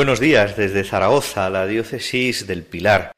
Buenos 0.00 0.18
días 0.18 0.56
desde 0.56 0.82
Zaragoza, 0.82 1.50
la 1.50 1.66
diócesis 1.66 2.46
del 2.46 2.62
Pilar. 2.62 3.12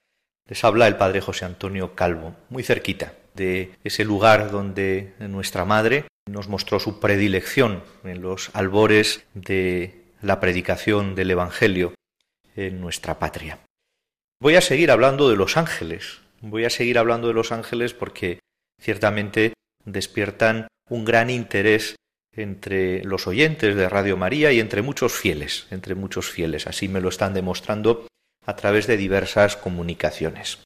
Les 0.48 0.64
habla 0.64 0.88
el 0.88 0.96
padre 0.96 1.20
José 1.20 1.44
Antonio 1.44 1.94
Calvo, 1.94 2.34
muy 2.48 2.64
cerquita 2.64 3.14
de 3.34 3.70
ese 3.84 4.04
lugar 4.04 4.50
donde 4.50 5.12
nuestra 5.20 5.64
madre 5.64 6.08
nos 6.28 6.48
mostró 6.48 6.80
su 6.80 6.98
predilección 6.98 7.84
en 8.02 8.20
los 8.20 8.50
albores 8.52 9.24
de 9.32 10.06
la 10.22 10.40
predicación 10.40 11.14
del 11.14 11.30
Evangelio 11.30 11.94
en 12.56 12.80
nuestra 12.80 13.20
patria. 13.20 13.60
Voy 14.40 14.56
a 14.56 14.60
seguir 14.60 14.90
hablando 14.90 15.30
de 15.30 15.36
los 15.36 15.56
ángeles, 15.56 16.18
voy 16.40 16.64
a 16.64 16.70
seguir 16.70 16.98
hablando 16.98 17.28
de 17.28 17.34
los 17.34 17.52
ángeles 17.52 17.94
porque 17.94 18.40
ciertamente 18.80 19.52
despiertan 19.84 20.66
un 20.90 21.04
gran 21.04 21.30
interés 21.30 21.94
entre 22.34 23.04
los 23.04 23.26
oyentes 23.26 23.76
de 23.76 23.88
Radio 23.88 24.16
María 24.16 24.52
y 24.52 24.60
entre 24.60 24.82
muchos 24.82 25.12
fieles, 25.12 25.66
entre 25.70 25.94
muchos 25.94 26.30
fieles. 26.30 26.66
Así 26.66 26.88
me 26.88 27.00
lo 27.00 27.08
están 27.08 27.34
demostrando 27.34 28.06
a 28.44 28.56
través 28.56 28.86
de 28.86 28.96
diversas 28.96 29.56
comunicaciones. 29.56 30.58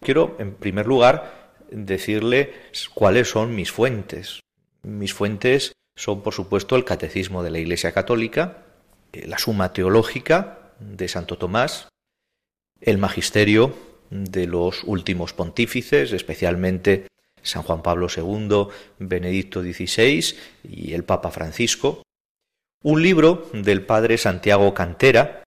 Quiero, 0.00 0.36
en 0.38 0.54
primer 0.54 0.86
lugar, 0.86 1.50
decirle 1.70 2.54
cuáles 2.94 3.30
son 3.30 3.54
mis 3.54 3.70
fuentes. 3.70 4.40
Mis 4.82 5.14
fuentes 5.14 5.72
son, 5.96 6.22
por 6.22 6.34
supuesto, 6.34 6.76
el 6.76 6.84
Catecismo 6.84 7.42
de 7.42 7.50
la 7.50 7.58
Iglesia 7.58 7.92
Católica, 7.92 8.64
eh, 9.12 9.26
la 9.26 9.38
Suma 9.38 9.72
Teológica 9.72 10.72
de 10.80 11.08
Santo 11.08 11.38
Tomás, 11.38 11.88
el 12.80 12.98
Magisterio 12.98 13.74
de 14.10 14.46
los 14.46 14.82
últimos 14.84 15.32
pontífices, 15.32 16.12
especialmente 16.12 17.06
San 17.42 17.62
Juan 17.62 17.82
Pablo 17.82 18.08
II, 18.14 18.68
Benedicto 18.98 19.62
XVI 19.62 20.36
y 20.64 20.94
el 20.94 21.04
Papa 21.04 21.30
Francisco, 21.30 22.02
un 22.82 23.02
libro 23.02 23.50
del 23.52 23.84
padre 23.84 24.18
Santiago 24.18 24.72
Cantera, 24.74 25.42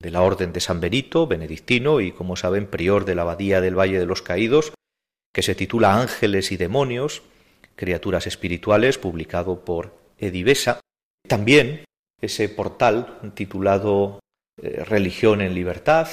de 0.00 0.10
la 0.10 0.22
Orden 0.22 0.52
de 0.52 0.60
San 0.60 0.80
Benito, 0.80 1.26
benedictino 1.26 2.00
y, 2.00 2.12
como 2.12 2.36
saben, 2.36 2.66
prior 2.66 3.04
de 3.04 3.14
la 3.14 3.22
Abadía 3.22 3.60
del 3.60 3.78
Valle 3.78 3.98
de 3.98 4.06
los 4.06 4.22
Caídos, 4.22 4.72
que 5.34 5.42
se 5.42 5.54
titula 5.54 6.00
Ángeles 6.00 6.52
y 6.52 6.56
Demonios, 6.56 7.22
Criaturas 7.74 8.26
Espirituales, 8.26 8.98
publicado 8.98 9.64
por 9.64 9.94
Edivesa. 10.18 10.80
También 11.26 11.84
ese 12.20 12.48
portal 12.48 13.32
titulado 13.34 14.20
eh, 14.60 14.84
Religión 14.84 15.40
en 15.40 15.54
Libertad, 15.54 16.08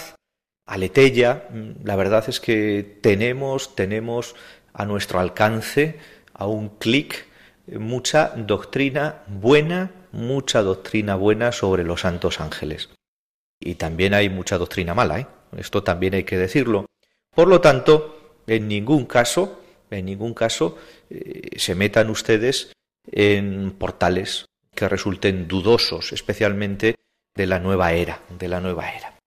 Aletella. 0.67 1.47
La 1.83 1.95
verdad 1.95 2.25
es 2.27 2.39
que 2.39 2.99
tenemos, 3.01 3.75
tenemos 3.75 4.35
a 4.75 4.85
nuestro 4.85 5.19
alcance, 5.19 5.99
a 6.33 6.47
un 6.47 6.69
clic, 6.77 7.27
mucha 7.67 8.33
doctrina 8.35 9.23
buena, 9.27 9.91
mucha 10.11 10.61
doctrina 10.61 11.15
buena 11.15 11.51
sobre 11.51 11.83
los 11.83 12.01
santos 12.01 12.39
ángeles. 12.39 12.89
Y 13.59 13.75
también 13.75 14.13
hay 14.13 14.29
mucha 14.29 14.57
doctrina 14.57 14.93
mala, 14.93 15.19
¿eh? 15.19 15.27
esto 15.57 15.83
también 15.83 16.13
hay 16.13 16.23
que 16.23 16.37
decirlo. 16.37 16.85
Por 17.33 17.47
lo 17.47 17.61
tanto, 17.61 18.41
en 18.47 18.67
ningún 18.67 19.05
caso, 19.05 19.61
en 19.89 20.05
ningún 20.05 20.33
caso, 20.33 20.77
eh, 21.09 21.57
se 21.57 21.73
metan 21.75 22.09
ustedes 22.09 22.73
en 23.11 23.71
portales 23.71 24.45
que 24.73 24.89
resulten 24.89 25.47
dudosos, 25.47 26.11
especialmente 26.11 26.95
de 27.33 27.47
la 27.47 27.59
nueva 27.59 27.93
era, 27.93 28.21
de 28.37 28.47
la 28.47 28.59
nueva 28.59 28.91
era. 28.91 29.17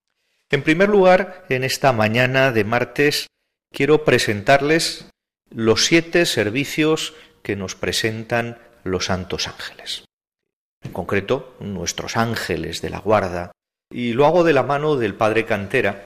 En 0.51 0.63
primer 0.63 0.89
lugar, 0.89 1.47
en 1.49 1.65
esta 1.65 1.93
mañana 1.93 2.53
de 2.53 2.65
martes, 2.65 3.27
quiero 3.73 4.05
presentarles 4.05 5.11
los 5.51 5.87
siete 5.87 6.27
servicios 6.27 7.15
que 7.43 7.57
nos 7.57 7.75
presentan 7.75 8.59
los 8.85 9.07
santos 9.07 9.49
ángeles. 9.49 10.05
En 10.83 10.93
concreto, 10.93 11.57
nuestros 11.61 12.17
ángeles 12.17 12.83
de 12.83 12.91
la 12.91 13.01
guarda. 13.01 13.53
Y 13.91 14.13
lo 14.13 14.27
hago 14.27 14.45
de 14.45 14.53
la 14.53 14.63
mano 14.63 14.97
del 14.97 15.15
padre 15.15 15.47
Cantera, 15.47 16.05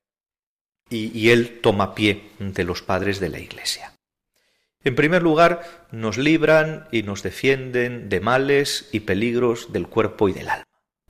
y, 0.89 1.31
él 1.31 1.61
toma 1.63 1.95
pie 1.95 2.31
de 2.39 2.65
los 2.65 2.83
padres 2.83 3.19
de 3.19 3.31
la 3.31 3.39
Iglesia. 3.39 3.95
En 4.85 4.95
primer 4.95 5.23
lugar, 5.23 5.87
nos 5.91 6.19
libran 6.19 6.87
y 6.93 7.03
nos 7.03 7.23
defienden 7.23 8.11
de 8.11 8.21
males 8.21 8.91
y 8.93 9.01
peligros 9.01 9.73
del 9.73 9.89
cuerpo 9.89 10.29
y 10.29 10.35
del 10.35 10.51
alma. 10.51 10.67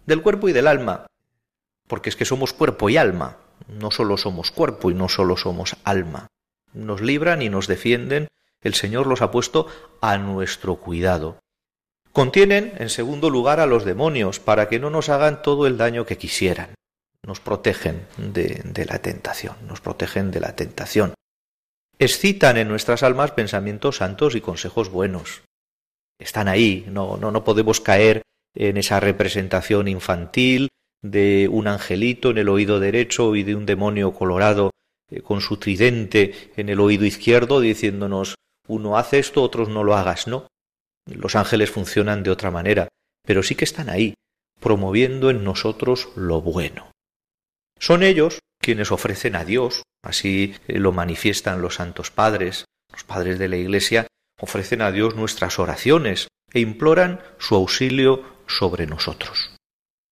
Del 0.07 0.23
cuerpo 0.23 0.49
y 0.49 0.53
del 0.53 0.69
alma, 0.69 1.07
porque 1.89 2.11
es 2.11 2.17
que 2.17 2.25
somos 2.25 2.53
cuerpo 2.53 2.91
y 2.91 2.97
alma, 2.97 3.39
no 3.67 3.91
solo 3.91 4.17
somos 4.17 4.53
cuerpo 4.53 4.91
y 4.91 4.95
no 4.95 5.09
solo 5.09 5.37
somos 5.37 5.75
alma 5.83 6.29
nos 6.73 7.01
libran 7.01 7.43
y 7.43 7.49
nos 7.49 7.67
defienden, 7.67 8.29
el 8.63 8.75
Señor 8.75 9.07
los 9.07 9.23
ha 9.23 9.31
puesto 9.31 9.67
a 10.01 10.19
nuestro 10.19 10.77
cuidado. 10.77 11.39
Contienen, 12.13 12.75
en 12.79 12.91
segundo 12.91 13.31
lugar, 13.31 13.59
a 13.59 13.67
los 13.67 13.85
demonios, 13.85 14.39
para 14.39 14.69
que 14.69 14.79
no 14.79 14.91
nos 14.91 15.09
hagan 15.09 15.43
todo 15.43 15.67
el 15.67 15.79
daño 15.79 16.05
que 16.05 16.19
quisieran. 16.19 16.75
Nos 17.23 17.41
protegen 17.41 18.07
de, 18.19 18.85
la 18.87 18.99
tentación, 18.99 19.57
nos 19.67 19.81
protegen 19.81 20.31
de 20.31 20.41
la 20.41 20.55
tentación. 20.55 21.15
Excitan 21.99 22.57
en 22.57 22.69
nuestras 22.69 23.03
almas 23.03 23.31
pensamientos 23.31 23.97
santos 23.97 24.35
y 24.35 24.41
consejos 24.41 24.91
buenos. 24.91 25.43
Están 26.19 26.49
ahí, 26.49 26.85
no, 26.89 27.17
no, 27.17 27.31
no 27.31 27.45
podemos 27.45 27.81
caer 27.81 28.23
en 28.55 28.77
esa 28.77 29.01
representación 29.01 29.89
infantil 29.89 30.69
de 31.01 31.49
un 31.51 31.67
angelito 31.67 32.31
en 32.31 32.39
el 32.39 32.49
oído 32.49 32.81
derecho 32.81 33.35
y 33.35 33.43
de 33.43 33.55
un 33.55 33.67
demonio 33.67 34.13
colorado 34.13 34.71
con 35.21 35.41
su 35.41 35.57
tridente 35.59 36.53
en 36.57 36.69
el 36.69 36.81
oído 36.81 37.05
izquierdo 37.05 37.61
diciéndonos 37.61 38.37
uno 38.69 38.97
hace 38.97 39.19
esto, 39.19 39.43
otros 39.43 39.69
no 39.69 39.85
lo 39.85 39.97
hagas, 39.97 40.27
no. 40.27 40.47
Los 41.07 41.35
ángeles 41.35 41.71
funcionan 41.71 42.23
de 42.23 42.31
otra 42.31 42.51
manera, 42.51 42.89
pero 43.27 43.43
sí 43.43 43.55
que 43.55 43.65
están 43.65 43.91
ahí, 43.91 44.15
promoviendo 44.61 45.31
en 45.31 45.45
nosotros 45.45 46.09
lo 46.15 46.41
bueno. 46.41 46.93
Son 47.79 48.03
ellos 48.03 48.39
quienes 48.61 48.93
ofrecen 48.93 49.35
a 49.35 49.45
Dios, 49.45 49.83
así 50.03 50.55
eh, 50.69 50.79
lo 50.79 50.93
manifiestan 50.93 51.61
los 51.61 51.75
santos 51.75 52.11
padres, 52.11 52.65
los 52.93 53.03
padres 53.05 53.39
de 53.39 53.49
la 53.49 53.57
Iglesia, 53.57 54.07
ofrecen 54.41 54.83
a 54.83 54.93
Dios 54.93 55.17
nuestras 55.17 55.59
oraciones 55.59 56.29
e 56.53 56.61
imploran 56.61 57.21
su 57.39 57.57
auxilio 57.57 58.25
sobre 58.47 58.87
nosotros. 58.87 59.57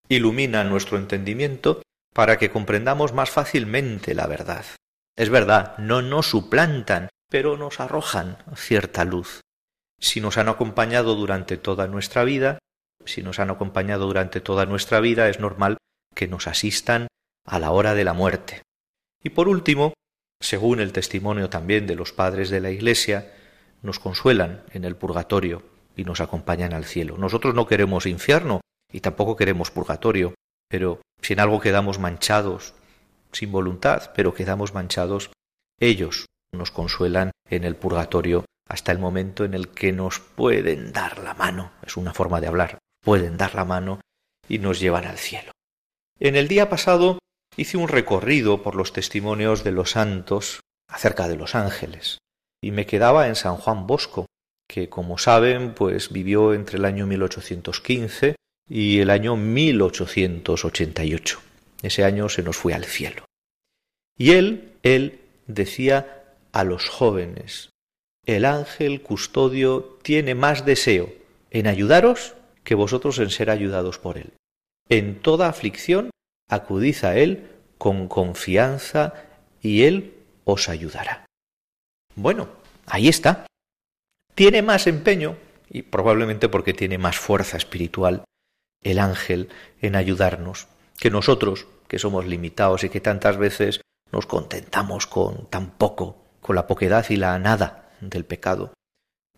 Iluminan 0.09 0.69
nuestro 0.69 0.99
entendimiento 0.99 1.83
para 2.13 2.39
que 2.39 2.51
comprendamos 2.51 3.13
más 3.13 3.31
fácilmente 3.31 4.15
la 4.15 4.27
verdad. 4.27 4.65
Es 5.17 5.31
verdad, 5.31 5.77
no 5.79 6.03
nos 6.03 6.31
suplantan, 6.31 7.09
pero 7.31 7.57
nos 7.57 7.81
arrojan 7.81 8.39
cierta 8.55 9.05
luz. 9.05 9.41
Si 9.99 10.21
nos 10.21 10.39
han 10.39 10.49
acompañado 10.49 11.15
durante 11.15 11.57
toda 11.57 11.87
nuestra 11.87 12.25
vida, 12.25 12.59
si 13.05 13.23
nos 13.23 13.39
han 13.39 13.51
acompañado 13.51 14.07
durante 14.07 14.41
toda 14.41 14.67
nuestra 14.67 15.01
vida, 15.01 15.29
es 15.29 15.41
normal 15.41 15.77
que 16.15 16.29
nos 16.29 16.47
asistan 16.47 17.09
a 17.47 17.59
la 17.59 17.71
hora 17.71 17.95
de 17.95 18.05
la 18.05 18.12
muerte. 18.12 18.62
Y 19.23 19.31
por 19.31 19.49
último, 19.49 19.93
según 20.41 20.81
el 20.81 20.93
testimonio 20.93 21.51
también 21.51 21.87
de 21.87 21.97
los 21.97 22.12
padres 22.12 22.51
de 22.51 22.61
la 22.61 22.71
Iglesia, 22.71 23.33
nos 23.83 23.99
consuelan 23.99 24.65
en 24.73 24.85
el 24.85 24.97
purgatorio 24.97 25.62
y 25.97 26.05
nos 26.05 26.21
acompañan 26.21 26.73
al 26.73 26.85
cielo. 26.85 27.17
Nosotros 27.19 27.55
no 27.55 27.67
queremos 27.67 28.07
infierno 28.07 28.61
y 28.93 29.01
tampoco 29.01 29.37
queremos 29.37 29.71
purgatorio, 29.71 30.35
pero 30.69 31.01
si 31.21 31.35
en 31.35 31.41
algo 31.41 31.61
quedamos 31.61 31.99
manchados 31.99 32.75
sin 33.32 33.53
voluntad, 33.53 34.12
pero 34.15 34.35
quedamos 34.35 34.75
manchados, 34.75 35.31
ellos 35.79 36.27
nos 36.53 36.71
consuelan 36.71 37.31
en 37.49 37.65
el 37.65 37.77
purgatorio 37.77 38.44
hasta 38.69 38.93
el 38.93 38.99
momento 38.99 39.44
en 39.44 39.55
el 39.55 39.69
que 39.69 39.93
nos 39.93 40.21
pueden 40.21 40.93
dar 40.93 41.19
la 41.19 41.35
mano, 41.35 41.73
es 41.85 41.97
una 41.97 42.15
forma 42.15 42.41
de 42.41 42.47
hablar, 42.47 42.79
pueden 43.03 43.37
dar 43.37 43.55
la 43.55 43.65
mano 43.65 44.00
y 44.49 44.59
nos 44.59 44.81
llevan 44.81 45.06
al 45.06 45.19
cielo. 45.19 45.53
En 46.19 46.37
el 46.37 46.49
día 46.49 46.69
pasado 46.69 47.19
hice 47.56 47.77
un 47.77 47.88
recorrido 47.88 48.62
por 48.62 48.77
los 48.77 48.93
testimonios 48.93 49.65
de 49.65 49.73
los 49.73 49.93
santos 49.93 50.61
acerca 50.88 51.29
de 51.29 51.37
los 51.37 51.55
ángeles. 51.55 52.19
y 52.62 52.73
me 52.73 52.85
quedaba 52.85 53.26
en 53.26 53.37
San 53.37 53.56
Juan 53.56 53.87
Bosco, 53.87 54.26
que 54.69 54.91
como 54.91 55.17
saben, 55.17 55.73
pues 55.73 56.12
vivió 56.12 56.53
entre 56.53 56.76
el 56.76 56.85
año 56.85 57.06
1815 57.06 58.37
y 58.69 59.00
el 59.00 59.09
año 59.09 59.35
1888. 59.35 61.41
Ese 61.82 62.05
año 62.05 62.29
se 62.29 62.43
nos 62.43 62.56
fue 62.56 62.75
al 62.75 62.85
cielo. 62.85 63.25
Y 64.17 64.32
él, 64.32 64.73
él 64.82 65.21
decía 65.47 66.25
a 66.53 66.65
los 66.65 66.88
jóvenes, 66.88 67.71
el 68.27 68.44
ángel 68.44 69.03
custodio 69.03 69.99
tiene 70.03 70.35
más 70.35 70.65
deseo 70.65 71.12
en 71.50 71.67
ayudaros 71.67 72.35
que 72.65 72.75
vosotros 72.75 73.19
en 73.19 73.31
ser 73.31 73.50
ayudados 73.50 73.99
por 73.99 74.19
él. 74.19 74.35
En 74.88 75.21
toda 75.21 75.49
aflicción 75.49 76.11
acudid 76.49 77.05
a 77.05 77.17
él 77.17 77.49
con 77.79 78.09
confianza 78.09 79.15
y 79.62 79.85
él 79.85 80.15
os 80.44 80.69
ayudará. 80.69 81.26
Bueno, 82.15 82.49
ahí 82.87 83.09
está. 83.09 83.47
Tiene 84.35 84.62
más 84.62 84.87
empeño, 84.87 85.37
y 85.69 85.83
probablemente 85.83 86.49
porque 86.49 86.75
tiene 86.75 86.99
más 86.99 87.17
fuerza 87.19 87.56
espiritual, 87.56 88.25
el 88.83 88.99
ángel 88.99 89.49
en 89.81 89.97
ayudarnos, 89.97 90.67
que 91.00 91.11
nosotros, 91.11 91.67
que 91.88 91.99
somos 91.99 92.26
limitados 92.26 92.85
y 92.85 92.91
que 92.91 93.00
tantas 93.00 93.38
veces 93.38 93.81
nos 94.12 94.26
contentamos 94.26 95.06
con 95.06 95.49
tan 95.49 95.70
poco, 95.70 96.25
con 96.41 96.56
la 96.56 96.67
poquedad 96.67 97.06
y 97.08 97.17
la 97.17 97.38
nada 97.38 97.91
del 98.00 98.25
pecado, 98.25 98.75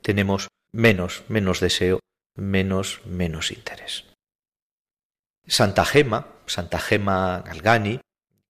tenemos 0.02 0.48
menos, 0.72 1.24
menos 1.28 1.60
deseo, 1.60 2.00
menos, 2.36 3.00
menos 3.06 3.52
interés. 3.52 4.06
Santa 5.46 5.84
Gema, 5.84 6.28
Santa 6.46 6.78
Gema 6.78 7.42
Galgani, 7.46 8.00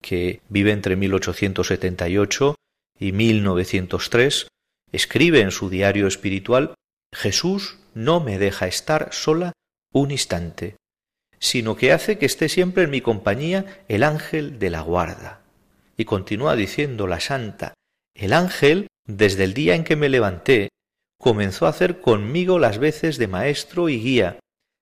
que 0.01 0.41
vive 0.49 0.71
entre 0.71 0.95
1878 0.95 2.55
y 2.99 3.11
1903, 3.11 4.47
escribe 4.91 5.41
en 5.41 5.51
su 5.51 5.69
diario 5.69 6.07
espiritual 6.07 6.75
Jesús 7.13 7.79
no 7.93 8.19
me 8.19 8.39
deja 8.39 8.67
estar 8.67 9.09
sola 9.13 9.53
un 9.91 10.11
instante, 10.11 10.77
sino 11.43 11.75
que 11.75 11.91
hace 11.91 12.17
que 12.17 12.25
esté 12.25 12.47
siempre 12.47 12.83
en 12.83 12.89
mi 12.89 13.01
compañía 13.01 13.83
el 13.89 14.03
ángel 14.03 14.59
de 14.59 14.69
la 14.69 14.79
guarda. 14.79 15.41
Y 15.97 16.05
continúa 16.05 16.55
diciendo 16.55 17.05
la 17.05 17.19
santa, 17.19 17.73
el 18.15 18.31
ángel, 18.31 18.87
desde 19.05 19.43
el 19.43 19.53
día 19.53 19.75
en 19.75 19.83
que 19.83 19.97
me 19.97 20.07
levanté, 20.07 20.69
comenzó 21.19 21.65
a 21.65 21.69
hacer 21.69 21.99
conmigo 21.99 22.59
las 22.59 22.77
veces 22.77 23.17
de 23.17 23.27
maestro 23.27 23.89
y 23.89 23.99
guía, 24.01 24.39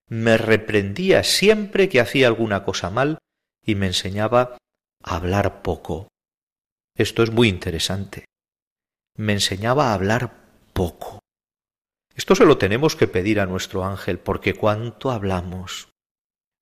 me 0.08 0.38
reprendía 0.38 1.24
siempre 1.24 1.88
que 1.88 1.98
hacía 1.98 2.28
alguna 2.28 2.62
cosa 2.62 2.90
mal 2.90 3.18
y 3.66 3.74
me 3.74 3.88
enseñaba 3.88 4.56
a 5.02 5.16
hablar 5.16 5.62
poco. 5.62 6.06
Esto 6.96 7.24
es 7.24 7.32
muy 7.32 7.48
interesante. 7.48 8.26
Me 9.16 9.32
enseñaba 9.32 9.90
a 9.90 9.94
hablar 9.94 10.32
poco. 10.72 11.18
Esto 12.14 12.36
se 12.36 12.46
lo 12.46 12.56
tenemos 12.56 12.94
que 12.94 13.08
pedir 13.08 13.40
a 13.40 13.46
nuestro 13.46 13.84
ángel, 13.84 14.20
porque 14.20 14.54
cuánto 14.54 15.10
hablamos. 15.10 15.91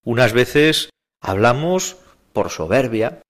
Unas 0.04 0.32
veces 0.32 0.90
hablamos 1.20 1.96
por 2.32 2.50
soberbia, 2.50 3.22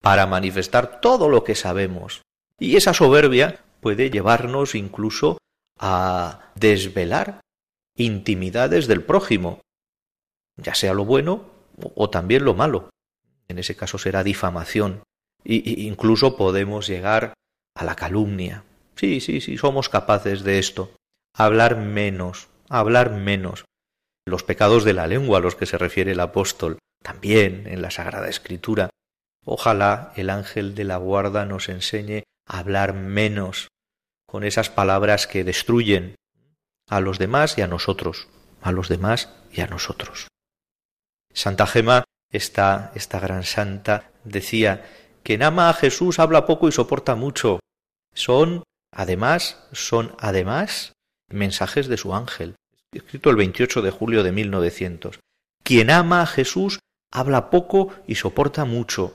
para 0.00 0.26
manifestar 0.26 1.00
todo 1.00 1.28
lo 1.28 1.44
que 1.44 1.54
sabemos. 1.54 2.22
Y 2.58 2.76
esa 2.76 2.94
soberbia 2.94 3.64
puede 3.80 4.10
llevarnos 4.10 4.74
incluso 4.74 5.38
a 5.78 6.52
desvelar 6.54 7.40
intimidades 7.96 8.86
del 8.86 9.02
prójimo, 9.02 9.60
ya 10.56 10.74
sea 10.74 10.94
lo 10.94 11.04
bueno 11.04 11.46
o 11.94 12.10
también 12.10 12.44
lo 12.44 12.54
malo. 12.54 12.90
En 13.48 13.58
ese 13.58 13.76
caso 13.76 13.98
será 13.98 14.22
difamación. 14.22 15.02
Y, 15.44 15.86
incluso 15.86 16.36
podemos 16.36 16.86
llegar 16.86 17.34
a 17.74 17.84
la 17.84 17.94
calumnia. 17.94 18.64
Sí, 18.96 19.20
sí, 19.20 19.40
sí, 19.40 19.56
somos 19.56 19.88
capaces 19.88 20.42
de 20.42 20.58
esto. 20.58 20.92
Hablar 21.34 21.76
menos, 21.76 22.48
hablar 22.68 23.12
menos. 23.12 23.64
Los 24.28 24.42
pecados 24.42 24.84
de 24.84 24.92
la 24.92 25.06
lengua 25.06 25.38
a 25.38 25.40
los 25.40 25.56
que 25.56 25.64
se 25.64 25.78
refiere 25.78 26.12
el 26.12 26.20
apóstol, 26.20 26.78
también 27.02 27.66
en 27.66 27.80
la 27.80 27.90
Sagrada 27.90 28.28
Escritura. 28.28 28.90
Ojalá 29.46 30.12
el 30.16 30.28
ángel 30.28 30.74
de 30.74 30.84
la 30.84 30.98
guarda 30.98 31.46
nos 31.46 31.70
enseñe 31.70 32.24
a 32.46 32.58
hablar 32.58 32.92
menos, 32.92 33.68
con 34.26 34.44
esas 34.44 34.68
palabras 34.68 35.26
que 35.26 35.44
destruyen 35.44 36.16
a 36.90 37.00
los 37.00 37.18
demás 37.18 37.56
y 37.56 37.62
a 37.62 37.68
nosotros, 37.68 38.28
a 38.60 38.70
los 38.70 38.90
demás 38.90 39.30
y 39.50 39.62
a 39.62 39.66
nosotros. 39.66 40.28
Santa 41.32 41.66
Gema, 41.66 42.04
esta, 42.30 42.92
esta 42.94 43.20
gran 43.20 43.44
santa, 43.44 44.10
decía, 44.24 44.84
quien 45.22 45.42
ama 45.42 45.70
a 45.70 45.74
Jesús 45.74 46.18
habla 46.18 46.44
poco 46.44 46.68
y 46.68 46.72
soporta 46.72 47.14
mucho. 47.14 47.60
Son, 48.14 48.62
además, 48.92 49.66
son 49.72 50.14
además 50.18 50.92
mensajes 51.30 51.88
de 51.88 51.96
su 51.96 52.14
ángel, 52.14 52.56
escrito 52.92 53.30
el 53.30 53.36
28 53.36 53.82
de 53.82 53.90
julio 53.90 54.22
de 54.22 54.32
1900. 54.32 55.20
Quien 55.62 55.90
ama 55.90 56.22
a 56.22 56.26
Jesús 56.26 56.80
habla 57.12 57.50
poco 57.50 57.92
y 58.06 58.16
soporta 58.16 58.64
mucho. 58.64 59.14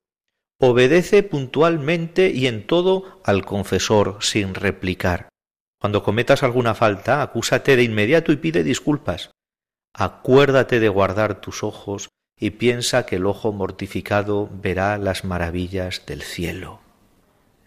Obedece 0.60 1.24
puntualmente 1.24 2.30
y 2.30 2.48
en 2.48 2.66
todo 2.66 3.22
al 3.24 3.46
confesor 3.46 4.18
sin 4.22 4.54
replicar. 4.54 5.30
Cuando 5.80 6.04
cometas 6.04 6.44
alguna 6.44 6.75
falta, 6.75 7.22
acúsate 7.22 7.75
de 7.75 7.84
inmediato 7.84 8.31
y 8.31 8.38
pide 8.38 8.64
disculpas. 8.64 9.31
Acuérdate 9.94 10.80
de 10.80 10.90
guardar 10.90 11.42
tus 11.42 11.64
ojos 11.64 12.10
y 12.40 12.52
piensa 12.52 13.06
que 13.06 13.18
el 13.18 13.26
ojo 13.26 13.52
mortificado 13.52 14.50
verá 14.52 14.98
las 14.98 15.24
maravillas 15.24 16.06
del 16.06 16.22
cielo. 16.22 16.80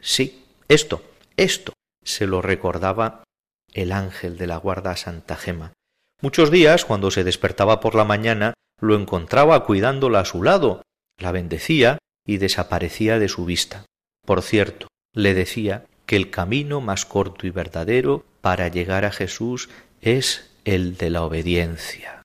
Sí, 0.00 0.44
esto, 0.68 1.02
esto 1.36 1.72
se 2.02 2.26
lo 2.26 2.40
recordaba 2.42 3.24
el 3.74 3.92
ángel 3.92 4.38
de 4.38 4.46
la 4.46 4.56
guarda 4.56 4.96
Santa 4.96 5.36
Gema. 5.36 5.72
Muchos 6.22 6.50
días, 6.50 6.84
cuando 6.84 7.10
se 7.10 7.24
despertaba 7.24 7.80
por 7.80 7.94
la 7.94 8.04
mañana, 8.04 8.54
lo 8.80 8.96
encontraba 8.96 9.64
cuidándola 9.64 10.20
a 10.20 10.24
su 10.24 10.42
lado, 10.42 10.82
la 11.18 11.32
bendecía 11.32 11.98
y 12.26 12.38
desaparecía 12.38 13.18
de 13.18 13.28
su 13.28 13.44
vista. 13.44 13.84
Por 14.24 14.42
cierto, 14.42 14.88
le 15.14 15.34
decía 15.34 15.86
que 16.06 16.16
el 16.16 16.30
camino 16.30 16.80
más 16.80 17.04
corto 17.04 17.46
y 17.46 17.50
verdadero 17.50 18.24
para 18.40 18.68
llegar 18.68 19.04
a 19.04 19.12
Jesús 19.12 19.68
es 20.00 20.50
el 20.64 20.96
de 20.96 21.10
la 21.10 21.22
obediencia. 21.22 22.22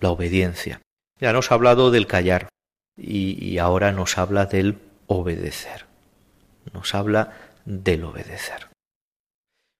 La 0.00 0.10
obediencia. 0.10 0.80
Ya 1.20 1.32
nos 1.32 1.50
ha 1.50 1.54
hablado 1.54 1.90
del 1.90 2.06
callar 2.06 2.48
y, 2.96 3.58
ahora 3.58 3.92
nos 3.92 4.18
habla 4.18 4.46
del 4.46 4.78
obedecer. 5.06 5.86
Nos 6.72 6.94
habla 6.94 7.36
del 7.64 8.04
obedecer. 8.04 8.68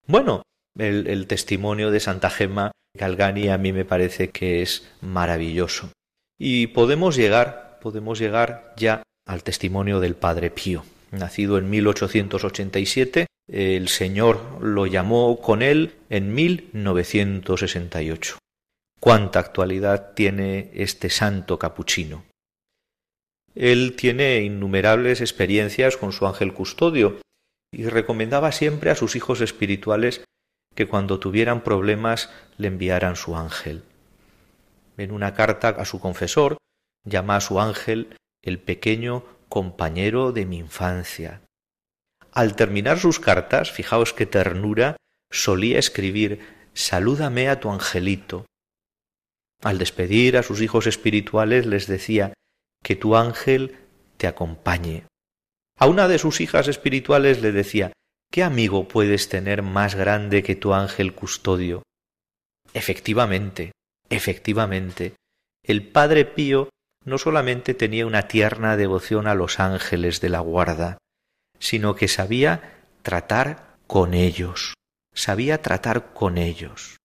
Bueno, 0.06 0.42
el, 0.80 1.26
testimonio 1.26 1.90
de 1.90 2.00
Santa 2.00 2.30
Gema 2.30 2.72
Galgani 2.96 3.48
a 3.48 3.58
mí 3.58 3.72
me 3.72 3.84
parece 3.84 4.30
que 4.30 4.62
es 4.62 4.88
maravilloso. 5.00 5.90
Y 6.38 6.68
podemos 6.68 7.16
llegar, 7.16 7.78
podemos 7.80 8.18
llegar 8.18 8.74
ya 8.76 9.02
al 9.26 9.42
testimonio 9.42 10.00
del 10.00 10.16
Padre 10.16 10.50
Pío. 10.50 10.84
Nacido 11.10 11.58
en 11.58 11.68
1887, 11.70 13.26
el 13.48 13.88
Señor 13.88 14.62
lo 14.62 14.86
llamó 14.86 15.40
con 15.40 15.62
él 15.62 15.96
en 16.08 16.34
1968. 16.34 18.38
Cuánta 19.00 19.38
actualidad 19.38 20.12
tiene 20.14 20.70
este 20.74 21.10
santo 21.10 21.58
capuchino. 21.58 22.24
Él 23.54 23.96
tiene 23.96 24.42
innumerables 24.42 25.20
experiencias 25.20 25.96
con 25.96 26.12
su 26.12 26.26
ángel 26.26 26.52
custodio 26.52 27.18
y 27.72 27.86
recomendaba 27.86 28.52
siempre 28.52 28.90
a 28.90 28.94
sus 28.94 29.16
hijos 29.16 29.40
espirituales 29.40 30.22
que 30.74 30.86
cuando 30.86 31.18
tuvieran 31.18 31.62
problemas 31.62 32.30
le 32.56 32.68
enviaran 32.68 33.16
su 33.16 33.36
ángel. 33.36 33.84
En 34.96 35.12
una 35.12 35.34
carta 35.34 35.70
a 35.70 35.84
su 35.84 36.00
confesor 36.00 36.58
llama 37.04 37.36
a 37.36 37.40
su 37.40 37.60
ángel 37.60 38.16
el 38.42 38.58
pequeño 38.58 39.24
compañero 39.48 40.32
de 40.32 40.46
mi 40.46 40.58
infancia. 40.58 41.42
Al 42.32 42.54
terminar 42.54 42.98
sus 42.98 43.18
cartas, 43.18 43.70
fijaos 43.70 44.12
qué 44.12 44.26
ternura, 44.26 44.96
solía 45.30 45.78
escribir 45.78 46.60
Salúdame 46.72 47.48
a 47.48 47.58
tu 47.58 47.70
angelito. 47.70 48.46
Al 49.62 49.78
despedir 49.78 50.36
a 50.36 50.42
sus 50.42 50.62
hijos 50.62 50.86
espirituales 50.86 51.66
les 51.66 51.86
decía 51.86 52.32
que 52.82 52.96
tu 52.96 53.16
ángel 53.16 53.76
te 54.16 54.26
acompañe. 54.26 55.04
A 55.76 55.86
una 55.86 56.08
de 56.08 56.18
sus 56.18 56.40
hijas 56.40 56.68
espirituales 56.68 57.42
le 57.42 57.52
decía 57.52 57.92
¿Qué 58.32 58.44
amigo 58.44 58.86
puedes 58.86 59.28
tener 59.28 59.62
más 59.62 59.96
grande 59.96 60.44
que 60.44 60.54
tu 60.54 60.72
ángel 60.72 61.14
custodio? 61.14 61.82
Efectivamente, 62.72 63.72
efectivamente, 64.08 65.16
el 65.64 65.88
Padre 65.88 66.24
Pío 66.24 66.68
no 67.04 67.18
solamente 67.18 67.74
tenía 67.74 68.06
una 68.06 68.28
tierna 68.28 68.76
devoción 68.76 69.26
a 69.26 69.34
los 69.34 69.58
ángeles 69.58 70.20
de 70.20 70.28
la 70.28 70.38
guarda, 70.38 70.98
sino 71.58 71.96
que 71.96 72.06
sabía 72.06 72.84
tratar 73.02 73.78
con 73.88 74.14
ellos, 74.14 74.74
sabía 75.12 75.60
tratar 75.60 76.12
con 76.12 76.38
ellos. 76.38 76.98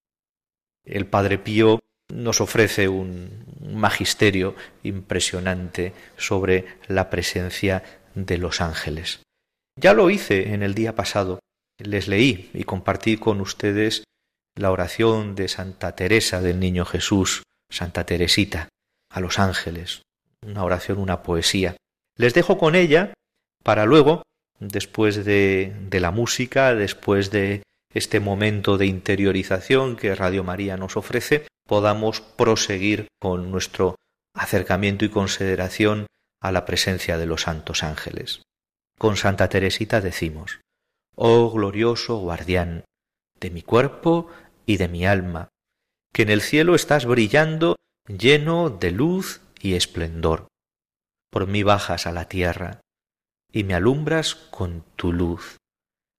El 0.84 1.08
Padre 1.08 1.39
Pío 1.39 1.79
nos 2.13 2.39
ofrece 2.39 2.88
un 2.88 3.46
magisterio 3.62 4.55
impresionante 4.84 5.94
sobre 6.17 6.77
la 6.88 7.10
presencia 7.10 7.84
de 8.13 8.38
los 8.38 8.62
ángeles. 8.62 9.22
Ya 9.77 9.94
lo 9.94 10.10
hice 10.10 10.53
en 10.53 10.63
el 10.63 10.74
día 10.74 10.96
pasado, 10.96 11.39
les 11.77 12.08
leí 12.08 12.50
y 12.53 12.63
compartí 12.63 13.17
con 13.17 13.41
ustedes 13.41 14.05
la 14.55 14.72
oración 14.72 15.36
de 15.36 15.50
Santa 15.50 15.96
Teresa 15.96 16.41
del 16.41 16.60
Niño 16.62 16.86
Jesús, 16.86 17.44
Santa 17.70 18.05
Teresita, 18.05 18.70
a 19.12 19.20
los 19.20 19.38
ángeles, 19.38 20.01
una 20.46 20.63
oración, 20.63 20.98
una 20.98 21.24
poesía. 21.24 21.75
Les 22.17 22.34
dejo 22.34 22.58
con 22.58 22.75
ella 22.75 23.13
para 23.63 23.86
luego, 23.86 24.24
después 24.60 25.25
de, 25.25 25.75
de 25.89 26.00
la 26.00 26.12
música, 26.12 26.74
después 26.74 27.32
de 27.32 27.63
este 27.94 28.22
momento 28.22 28.77
de 28.77 28.86
interiorización 28.86 29.98
que 29.98 30.15
Radio 30.15 30.46
María 30.46 30.77
nos 30.77 30.96
ofrece, 30.96 31.48
podamos 31.67 32.22
proseguir 32.22 33.08
con 33.20 33.51
nuestro 33.51 33.96
acercamiento 34.34 35.03
y 35.03 35.10
consideración 35.10 36.08
a 36.41 36.53
la 36.53 36.63
presencia 36.63 37.17
de 37.17 37.25
los 37.25 37.41
santos 37.41 37.84
ángeles. 37.84 38.44
Con 38.97 39.17
Santa 39.17 39.49
Teresita 39.49 40.01
decimos, 40.01 40.61
Oh 41.15 41.51
glorioso 41.51 42.17
guardián 42.17 42.85
de 43.39 43.49
mi 43.49 43.61
cuerpo 43.61 44.29
y 44.65 44.77
de 44.77 44.87
mi 44.87 45.05
alma, 45.05 45.49
que 46.13 46.23
en 46.23 46.29
el 46.29 46.41
cielo 46.41 46.75
estás 46.75 47.05
brillando 47.05 47.75
lleno 48.07 48.69
de 48.69 48.91
luz 48.91 49.41
y 49.59 49.75
esplendor. 49.75 50.47
Por 51.31 51.47
mí 51.47 51.63
bajas 51.63 52.07
a 52.07 52.11
la 52.11 52.29
tierra 52.29 52.81
y 53.51 53.63
me 53.63 53.73
alumbras 53.73 54.35
con 54.35 54.83
tu 54.95 55.11
luz. 55.11 55.57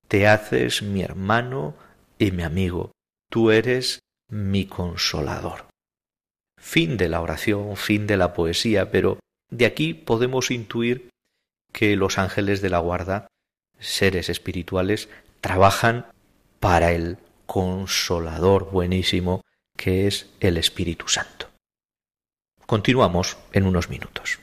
Te 0.09 0.26
haces 0.26 0.83
mi 0.83 1.02
hermano 1.02 1.75
y 2.18 2.30
mi 2.30 2.42
amigo. 2.42 2.92
Tú 3.30 3.50
eres 3.50 4.00
mi 4.30 4.66
consolador. 4.66 5.66
Fin 6.61 6.97
de 6.97 7.09
la 7.09 7.21
oración, 7.21 7.76
fin 7.76 8.06
de 8.06 8.16
la 8.16 8.33
poesía, 8.33 8.90
pero 8.90 9.18
de 9.50 9.66
aquí 9.66 9.95
podemos 9.95 10.50
intuir 10.50 11.09
que 11.73 11.96
los 11.96 12.18
ángeles 12.18 12.61
de 12.61 12.70
la 12.70 12.78
guarda, 12.78 13.28
seres 13.78 14.28
espirituales, 14.28 15.08
trabajan 15.40 16.06
para 16.61 16.92
el 16.92 17.18
consolador 17.46 18.70
buenísimo 18.70 19.42
que 19.76 20.06
es 20.06 20.30
el 20.40 20.56
Espíritu 20.56 21.08
Santo. 21.08 21.49
Continuamos 22.66 23.37
en 23.52 23.66
unos 23.66 23.88
minutos. 23.88 24.38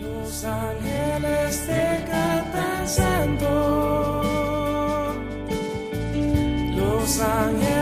Los 0.00 0.44
ángeles 0.44 1.66
te 1.66 2.04
cantan 2.10 2.88
santo. 2.88 4.22
Los 6.76 7.20
ángeles 7.20 7.73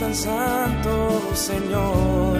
cantan 0.00 0.14
santo, 0.14 1.20
Señor. 1.34 2.38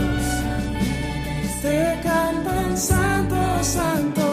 Te 1.60 2.00
cantan 2.02 2.76
santo, 2.76 3.36
santo. 3.62 4.29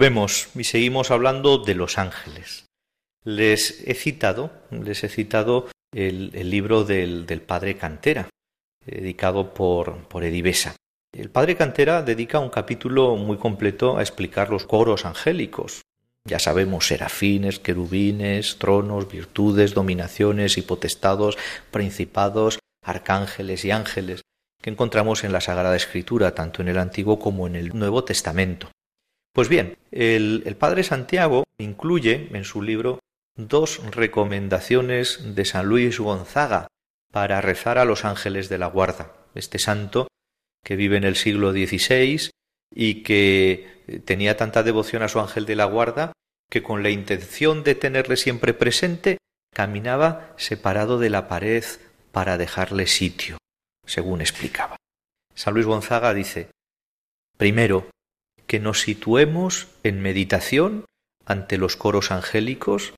Volvemos 0.00 0.48
y 0.54 0.64
seguimos 0.64 1.10
hablando 1.10 1.58
de 1.58 1.74
los 1.74 1.98
ángeles. 1.98 2.64
Les 3.22 3.86
he 3.86 3.92
citado, 3.92 4.50
les 4.70 5.04
he 5.04 5.10
citado 5.10 5.68
el, 5.92 6.30
libro 6.48 6.84
del, 6.84 7.26
del, 7.26 7.42
padre 7.42 7.76
Cantera, 7.76 8.30
dedicado 8.82 9.52
por, 9.52 10.08
por 10.08 10.24
Edivesa. 10.24 10.74
El 11.12 11.28
padre 11.28 11.54
Cantera 11.54 12.00
dedica 12.00 12.38
un 12.38 12.48
capítulo 12.48 13.14
muy 13.16 13.36
completo 13.36 13.98
a 13.98 14.00
explicar 14.00 14.48
los 14.48 14.64
coros 14.64 15.04
angélicos. 15.04 15.82
Ya 16.24 16.38
sabemos, 16.38 16.86
serafines, 16.86 17.58
querubines, 17.58 18.56
tronos, 18.56 19.06
virtudes, 19.06 19.74
dominaciones 19.74 20.56
y 20.56 20.62
potestados, 20.62 21.36
principados, 21.70 22.58
arcángeles 22.82 23.66
y 23.66 23.70
ángeles, 23.70 24.22
que 24.62 24.70
encontramos 24.70 25.24
en 25.24 25.32
la 25.32 25.42
Sagrada 25.42 25.76
Escritura, 25.76 26.34
tanto 26.34 26.62
en 26.62 26.68
el 26.68 26.78
Antiguo 26.78 27.18
como 27.18 27.46
en 27.46 27.54
el 27.54 27.78
Nuevo 27.78 28.02
Testamento. 28.02 28.70
Pues 29.32 29.48
bien, 29.48 29.78
el, 29.90 30.42
el, 30.46 30.56
padre 30.56 30.82
Santiago 30.82 31.44
incluye 31.58 32.28
en 32.32 32.44
su 32.44 32.62
libro 32.62 32.98
dos 33.36 33.80
recomendaciones 33.92 35.34
de 35.34 35.44
San 35.44 35.66
Luis 35.66 35.98
Gonzaga 35.98 36.66
para 37.12 37.40
rezar 37.40 37.78
a 37.78 37.84
los 37.84 38.04
ángeles 38.04 38.48
de 38.48 38.58
la 38.58 38.66
guarda, 38.66 39.14
este 39.34 39.58
santo 39.58 40.08
que 40.64 40.76
vive 40.76 40.96
en 40.96 41.04
el 41.04 41.16
siglo 41.16 41.52
XVI 41.52 42.30
y 42.74 43.02
que 43.02 44.02
tenía 44.04 44.36
tanta 44.36 44.62
devoción 44.62 45.02
a 45.02 45.08
su 45.08 45.20
ángel 45.20 45.46
de 45.46 45.56
la 45.56 45.64
guarda 45.64 46.12
que 46.50 46.62
con 46.62 46.82
la 46.82 46.90
intención 46.90 47.62
de 47.62 47.74
tenerle 47.74 48.16
siempre 48.16 48.54
presente 48.54 49.18
caminaba 49.54 50.34
separado 50.36 50.98
de 50.98 51.10
la 51.10 51.28
pared 51.28 51.64
para 52.12 52.38
dejarle 52.38 52.86
sitio, 52.86 53.38
según 53.86 54.20
explicaba. 54.20 54.76
San 55.34 55.54
Luis 55.54 55.66
Gonzaga 55.66 56.12
dice, 56.12 56.50
primero, 57.36 57.88
que 58.50 58.58
nos 58.58 58.80
situemos 58.80 59.68
en 59.84 60.02
meditación 60.02 60.84
ante 61.24 61.56
los 61.56 61.76
coros 61.76 62.10
angélicos 62.10 62.94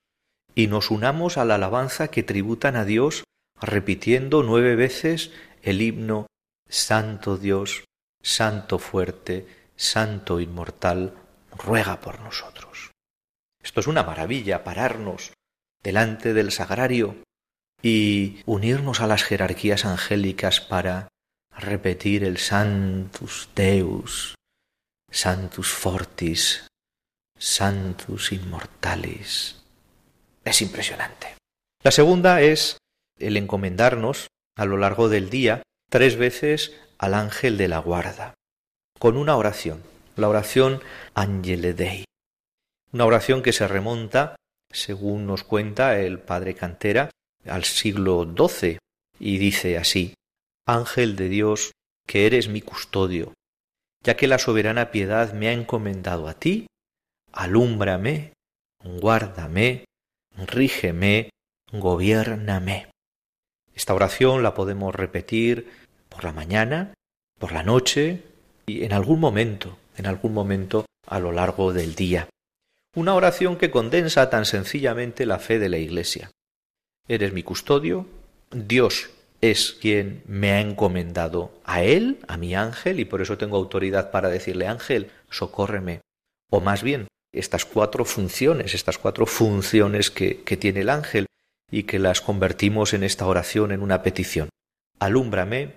y 0.55 0.67
nos 0.67 0.91
unamos 0.91 1.37
a 1.37 1.45
la 1.45 1.57
alabanza 1.57 2.09
que 2.09 2.23
tributan 2.23 2.75
a 2.75 2.87
Dios 2.87 3.25
repitiendo 3.61 4.43
nueve 4.43 4.77
veces 4.77 5.31
el 5.61 5.83
himno 5.83 6.27
Santo 6.71 7.37
Dios, 7.37 7.85
Santo 8.23 8.79
fuerte, 8.79 9.47
Santo 9.77 10.41
Inmortal, 10.41 11.19
ruega 11.55 12.01
por 12.01 12.21
nosotros. 12.21 12.91
Esto 13.63 13.81
es 13.81 13.87
una 13.87 14.05
maravilla, 14.05 14.65
pararnos 14.65 15.35
delante 15.83 16.33
del 16.33 16.51
sagrario 16.51 17.17
y 17.83 18.41
unirnos 18.47 19.03
a 19.03 19.07
las 19.07 19.23
jerarquías 19.23 19.85
angélicas 19.85 20.63
para 20.63 21.09
repetir 21.55 22.25
el 22.25 22.39
Santus 22.39 23.51
Deus, 23.55 24.35
Santus 25.15 25.71
Fortis, 25.71 26.67
Santus 27.39 28.33
Immortalis. 28.33 29.63
Es 30.43 30.63
impresionante. 30.63 31.37
La 31.85 31.91
segunda 31.91 32.41
es 32.41 32.79
el 33.19 33.37
encomendarnos 33.37 34.29
a 34.57 34.65
lo 34.65 34.79
largo 34.79 35.11
del 35.11 35.29
día 35.29 35.63
tres 35.91 36.17
veces 36.17 36.73
al 36.97 37.13
ángel 37.13 37.59
de 37.59 37.69
la 37.69 37.79
guarda, 37.79 38.33
con 38.99 39.19
una 39.19 39.37
oración, 39.37 39.83
la 40.17 40.31
oración 40.31 40.81
Angele 41.13 41.75
Dei, 41.75 42.07
una 42.91 43.05
oración 43.05 43.43
que 43.43 43.53
se 43.53 43.69
remonta, 43.69 44.37
según 44.73 45.27
nos 45.27 45.45
cuenta 45.45 46.01
el 46.01 46.21
padre 46.21 46.55
Cantera, 46.55 47.11
al 47.45 47.65
siglo 47.65 48.27
XII 48.35 48.79
y 49.21 49.37
dice 49.37 49.77
así, 49.77 50.15
Ángel 50.67 51.17
de 51.17 51.29
Dios, 51.29 51.73
que 52.07 52.25
eres 52.25 52.49
mi 52.49 52.63
custodio, 52.63 53.35
ya 54.05 54.17
que 54.17 54.27
la 54.27 54.39
soberana 54.39 54.91
piedad 54.91 55.33
me 55.33 55.49
ha 55.49 55.53
encomendado 55.53 56.29
a 56.29 56.35
ti, 56.35 56.67
alúmbrame, 57.33 58.33
guárdame, 58.83 59.85
rígeme, 60.37 61.31
gobiername. 61.73 62.89
Esta 63.75 63.95
oración 63.95 64.43
la 64.43 64.55
podemos 64.55 64.95
repetir 64.95 65.71
por 66.09 66.25
la 66.25 66.33
mañana, 66.33 66.95
por 67.39 67.53
la 67.53 67.63
noche 67.63 68.23
y 68.67 68.85
en 68.85 68.93
algún 68.93 69.21
momento, 69.21 69.79
en 69.97 70.07
algún 70.07 70.35
momento 70.35 70.87
a 71.07 71.19
lo 71.21 71.33
largo 71.33 71.73
del 71.73 71.95
día. 71.95 72.29
Una 72.95 73.15
oración 73.15 73.57
que 73.57 73.71
condensa 73.71 74.29
tan 74.29 74.45
sencillamente 74.45 75.25
la 75.25 75.39
fe 75.39 75.59
de 75.59 75.71
la 75.71 75.79
Iglesia. 75.79 76.31
Eres 77.09 77.33
mi 77.33 77.43
custodio, 77.43 78.07
Dios 78.51 79.11
es 79.43 79.73
quien 79.73 80.23
me 80.27 80.53
ha 80.53 80.61
encomendado 80.61 81.53
a 81.65 81.83
Él, 81.83 82.21
a 82.29 82.37
mi 82.37 82.55
ángel, 82.55 83.01
y 83.01 83.05
por 83.05 83.21
eso 83.21 83.37
tengo 83.37 83.57
autoridad 83.57 84.11
para 84.11 84.29
decirle 84.29 84.69
ángel, 84.69 85.11
socórreme. 85.31 86.01
O 86.49 86.61
más 86.61 86.83
bien, 86.83 87.09
estas 87.35 87.65
cuatro 87.65 88.05
funciones, 88.05 88.73
estas 88.75 88.99
cuatro 88.99 89.27
funciones 89.27 90.11
que, 90.11 90.43
que 90.43 90.57
tiene 90.57 90.81
el 90.81 90.91
ángel 90.91 91.27
y 91.71 91.83
que 91.83 91.99
las 91.99 92.21
convertimos 92.21 92.95
en 92.95 93.03
esta 93.03 93.27
oración 93.27 93.73
en 93.73 93.83
una 93.83 94.03
petición. 94.03 94.49
Alúmbrame, 95.01 95.77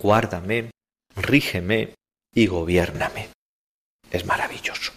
guárdame, 0.00 0.70
rígeme 1.14 1.94
y 2.34 2.46
gobiername. 2.48 3.28
Es 4.10 4.26
maravilloso. 4.26 4.92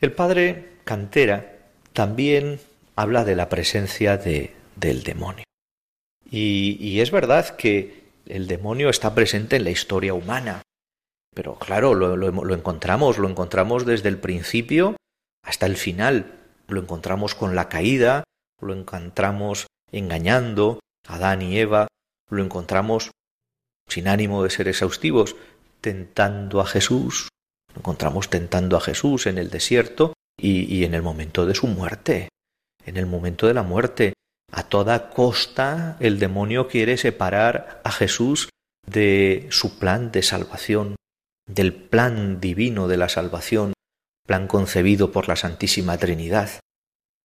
El 0.00 0.12
padre 0.12 0.72
Cantera 0.84 1.70
también 1.94 2.60
habla 2.94 3.24
de 3.24 3.36
la 3.36 3.48
presencia 3.48 4.18
de, 4.18 4.52
del 4.76 5.02
demonio. 5.02 5.44
Y, 6.34 7.00
es 7.00 7.10
verdad 7.10 7.56
que 7.56 8.04
el 8.24 8.46
demonio 8.46 8.88
está 8.88 9.14
presente 9.14 9.56
en 9.56 9.64
la 9.64 9.70
historia 9.70 10.14
humana. 10.14 10.62
Pero 11.34 11.58
claro, 11.58 11.94
lo, 11.94 12.54
encontramos, 12.54 13.18
lo 13.18 13.28
encontramos 13.28 13.84
desde 13.84 14.08
el 14.08 14.18
principio 14.18 14.96
hasta 15.44 15.66
el 15.66 15.76
final. 15.76 16.38
Lo 16.68 16.80
encontramos 16.80 17.34
con 17.34 17.54
la 17.54 17.68
caída, 17.68 18.24
lo 18.62 18.72
encontramos 18.72 19.66
engañando 19.90 20.80
a 21.06 21.16
Adán 21.16 21.42
y 21.42 21.58
Eva, 21.58 21.88
lo 22.30 22.42
encontramos 22.42 23.10
sin 23.86 24.08
ánimo 24.08 24.42
de 24.42 24.48
ser 24.48 24.68
exhaustivos, 24.68 25.36
tentando 25.82 26.62
a 26.62 26.66
Jesús, 26.66 27.28
lo 27.74 27.80
encontramos 27.80 28.30
tentando 28.30 28.78
a 28.78 28.80
Jesús 28.80 29.26
en 29.26 29.36
el 29.36 29.50
desierto 29.50 30.14
y 30.38 30.84
en 30.84 30.94
el 30.94 31.02
momento 31.02 31.44
de 31.44 31.54
su 31.54 31.66
muerte, 31.66 32.28
en 32.86 32.96
el 32.96 33.04
momento 33.04 33.46
de 33.46 33.54
la 33.54 33.62
muerte. 33.62 34.14
A 34.52 34.64
toda 34.64 35.08
costa 35.10 35.96
el 35.98 36.18
demonio 36.18 36.68
quiere 36.68 36.98
separar 36.98 37.80
a 37.84 37.90
Jesús 37.90 38.50
de 38.86 39.46
su 39.50 39.78
plan 39.78 40.12
de 40.12 40.22
salvación, 40.22 40.96
del 41.46 41.72
plan 41.72 42.38
divino 42.38 42.86
de 42.86 42.98
la 42.98 43.08
salvación, 43.08 43.72
plan 44.26 44.46
concebido 44.46 45.10
por 45.10 45.26
la 45.26 45.36
Santísima 45.36 45.96
Trinidad, 45.96 46.50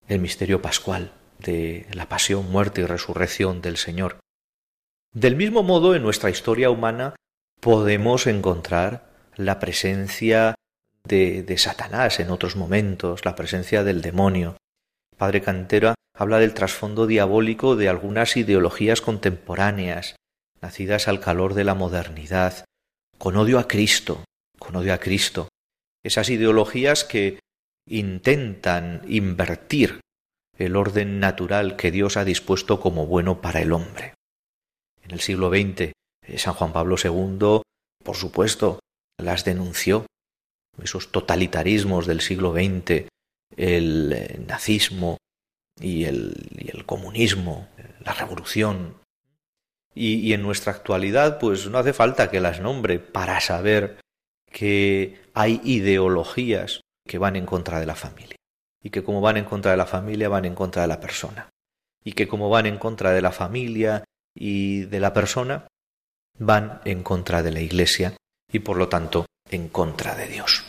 el 0.08 0.20
misterio 0.20 0.62
pascual 0.62 1.12
de 1.38 1.86
la 1.92 2.08
pasión, 2.08 2.50
muerte 2.50 2.80
y 2.80 2.86
resurrección 2.86 3.60
del 3.60 3.76
Señor. 3.76 4.20
Del 5.12 5.36
mismo 5.36 5.62
modo, 5.62 5.94
en 5.94 6.02
nuestra 6.02 6.30
historia 6.30 6.70
humana 6.70 7.14
podemos 7.60 8.26
encontrar 8.26 9.10
la 9.36 9.58
presencia 9.58 10.54
de, 11.04 11.42
de, 11.42 11.58
Satanás 11.58 12.20
en 12.20 12.30
otros 12.30 12.56
momentos, 12.56 13.24
la 13.24 13.34
presencia 13.34 13.84
del 13.84 14.00
demonio. 14.00 14.56
Padre 15.18 15.42
Cantera 15.42 15.94
habla 16.14 16.38
del 16.38 16.54
trasfondo 16.54 17.08
diabólico 17.08 17.74
de 17.74 17.88
algunas 17.88 18.36
ideologías 18.36 19.00
contemporáneas, 19.00 20.14
nacidas 20.62 21.08
al 21.08 21.20
calor 21.20 21.54
de 21.54 21.64
la 21.64 21.74
modernidad, 21.74 22.64
con 23.18 23.36
odio 23.36 23.58
a 23.58 23.66
Cristo, 23.66 24.24
con 24.60 24.76
odio 24.76 24.94
a 24.94 24.98
Cristo. 24.98 25.48
Esas 26.04 26.30
ideologías 26.30 27.04
que 27.04 27.40
intentan 27.88 29.02
invertir 29.08 30.00
el 30.56 30.76
orden 30.76 31.18
natural 31.18 31.74
que 31.74 31.90
Dios 31.90 32.16
ha 32.16 32.24
dispuesto 32.24 32.80
como 32.80 33.06
bueno 33.06 33.40
para 33.40 33.60
el 33.60 33.72
hombre. 33.72 34.14
En 35.02 35.10
el 35.10 35.20
siglo 35.20 35.50
XX, 35.50 35.80
eh, 35.80 36.38
San 36.38 36.54
Juan 36.54 36.72
Pablo 36.72 36.96
II, 37.02 37.62
por 38.04 38.16
supuesto, 38.16 38.78
las 39.18 39.44
denunció. 39.44 40.06
Esos 40.80 41.10
totalitarismos 41.10 42.06
del 42.06 42.20
siglo 42.20 42.52
XX, 42.52 43.08
el 43.56 44.12
eh, 44.12 44.40
nazismo 44.46 45.18
y 45.80 46.04
el, 46.04 46.84
comunismo, 46.86 47.68
la 48.04 48.12
revolución. 48.14 48.96
Y 49.94 50.32
en 50.32 50.42
nuestra 50.42 50.72
actualidad, 50.72 51.38
pues 51.40 51.68
no 51.68 51.78
hace 51.78 51.92
falta 51.92 52.30
que 52.30 52.40
las 52.40 52.60
nombre 52.60 53.00
para 53.00 53.40
saber 53.40 53.98
que 54.50 55.20
hay 55.34 55.60
ideologías 55.64 56.82
que 57.06 57.18
van 57.18 57.36
en 57.36 57.46
contra 57.46 57.80
de 57.80 57.86
la 57.86 57.96
familia 57.96 58.36
y 58.82 58.90
que 58.90 59.02
como 59.02 59.20
van 59.20 59.36
en 59.36 59.44
contra 59.44 59.72
de 59.72 59.76
la 59.76 59.86
familia 59.86 60.28
van 60.28 60.44
en 60.44 60.54
contra 60.54 60.82
de 60.82 60.88
la 60.88 61.00
persona 61.00 61.50
y 62.04 62.12
que 62.12 62.28
como 62.28 62.48
van 62.48 62.66
en 62.66 62.78
contra 62.78 63.10
de 63.10 63.22
la 63.22 63.32
familia 63.32 64.04
y 64.34 64.82
de 64.82 65.00
la 65.00 65.12
persona 65.12 65.66
van 66.38 66.80
en 66.84 67.02
contra 67.02 67.42
de 67.42 67.50
la 67.50 67.60
Iglesia 67.60 68.16
y 68.50 68.60
por 68.60 68.76
lo 68.76 68.88
tanto 68.88 69.26
en 69.50 69.68
contra 69.68 70.14
de 70.14 70.28
Dios. 70.28 70.67